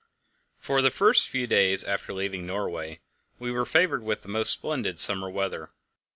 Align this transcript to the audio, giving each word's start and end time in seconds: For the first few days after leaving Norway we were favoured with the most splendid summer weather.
For 0.57 0.81
the 0.81 0.89
first 0.89 1.29
few 1.29 1.45
days 1.45 1.83
after 1.83 2.11
leaving 2.11 2.43
Norway 2.43 3.01
we 3.37 3.51
were 3.51 3.67
favoured 3.67 4.01
with 4.01 4.23
the 4.23 4.29
most 4.29 4.51
splendid 4.51 4.97
summer 4.97 5.29
weather. 5.29 5.69